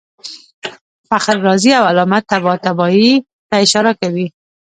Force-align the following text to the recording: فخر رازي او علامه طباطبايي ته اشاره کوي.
فخر 1.09 1.37
رازي 1.45 1.71
او 1.79 1.83
علامه 1.91 2.19
طباطبايي 2.29 3.11
ته 3.49 3.55
اشاره 3.65 3.91
کوي. 4.01 4.27